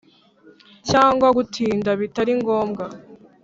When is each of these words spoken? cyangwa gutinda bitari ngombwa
cyangwa 0.89 1.27
gutinda 1.37 1.89
bitari 2.01 2.31
ngombwa 2.41 2.85